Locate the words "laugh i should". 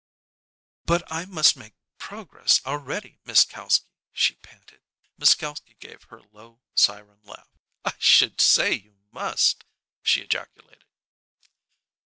7.21-8.41